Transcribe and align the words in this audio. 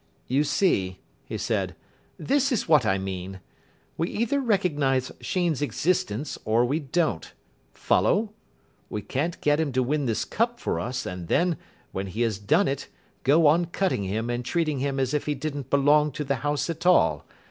"You 0.25 0.43
see," 0.43 0.99
he 1.25 1.37
said, 1.37 1.75
"this 2.17 2.51
is 2.51 2.67
what 2.67 2.87
I 2.87 2.97
mean. 2.97 3.39
We 3.99 4.09
either 4.09 4.39
recognise 4.39 5.11
Sheen's 5.21 5.61
existence 5.61 6.39
or 6.43 6.65
we 6.65 6.79
don't. 6.79 7.31
Follow? 7.71 8.33
We 8.89 9.03
can't 9.03 9.39
get 9.41 9.59
him 9.59 9.71
to 9.73 9.83
win 9.83 10.07
this 10.07 10.25
Cup 10.25 10.59
for 10.59 10.79
us, 10.79 11.05
and 11.05 11.27
then, 11.27 11.55
when 11.91 12.07
he 12.07 12.21
has 12.23 12.39
done 12.39 12.67
it, 12.67 12.87
go 13.21 13.45
on 13.45 13.65
cutting 13.65 14.05
him 14.05 14.31
and 14.31 14.43
treating 14.43 14.79
him 14.79 14.99
as 14.99 15.13
if 15.13 15.27
he 15.27 15.35
didn't 15.35 15.69
belong 15.69 16.11
to 16.13 16.23
the 16.23 16.37
house 16.37 16.67
at 16.67 16.87
all. 16.87 17.27